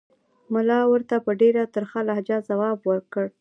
[0.53, 3.25] ملا ورته په ډېره ترخه لهجه ځواب ورکړ.